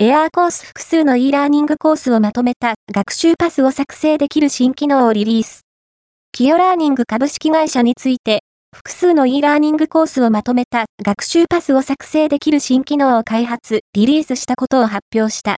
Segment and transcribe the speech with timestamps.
[0.00, 5.62] エアーコース複数の e ラーニングコースをまとめた学習パスを作成できる新機能をリリース。
[6.30, 15.46] キオラーニング株式会社について、複数の e ラーニングコースをまとめた学習パスを作成できる新機能を開発、リリースしたことを発表した。